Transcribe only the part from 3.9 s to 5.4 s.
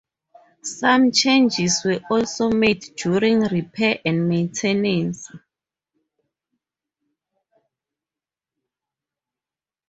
and maintenance.